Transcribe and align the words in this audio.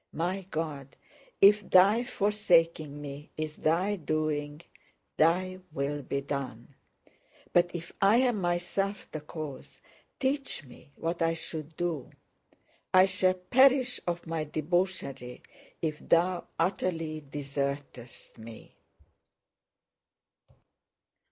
My 0.13 0.47
God, 0.49 0.95
if 1.41 1.61
Thy 1.69 2.03
forsaking 2.03 2.99
me 2.99 3.29
is 3.37 3.55
Thy 3.57 3.97
doing, 3.97 4.61
Thy 5.17 5.59
will 5.71 6.01
be 6.01 6.21
done; 6.21 6.73
but 7.53 7.69
if 7.75 7.91
I 8.01 8.17
am 8.17 8.41
myself 8.41 9.07
the 9.11 9.21
cause, 9.21 9.79
teach 10.19 10.63
me 10.65 10.89
what 10.95 11.21
I 11.21 11.33
should 11.33 11.77
do! 11.77 12.09
I 12.91 13.05
shall 13.05 13.35
perish 13.35 13.99
of 14.07 14.25
my 14.25 14.43
debauchery 14.43 15.43
if 15.83 15.99
Thou 15.99 16.47
utterly 16.57 17.21
desertest 17.21 18.39
me! 18.39 18.73